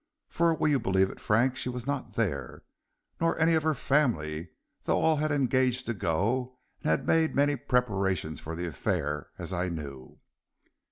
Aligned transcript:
For 0.31 0.55
will 0.55 0.69
you 0.69 0.79
believe 0.79 1.11
it, 1.11 1.19
Frank, 1.19 1.55
she 1.55 1.69
was 1.69 1.85
not 1.85 2.15
there, 2.15 2.63
nor 3.19 3.37
any 3.37 3.53
of 3.53 3.61
her 3.61 3.75
family, 3.75 4.49
though 4.81 4.97
all 4.99 5.17
had 5.17 5.31
engaged 5.31 5.85
to 5.85 5.93
go, 5.93 6.57
and 6.81 6.89
had 6.89 7.05
made 7.05 7.35
many 7.35 7.55
preparations 7.55 8.39
for 8.39 8.55
the 8.55 8.65
affair, 8.65 9.29
as 9.37 9.53
I 9.53 9.69
knew." 9.69 10.19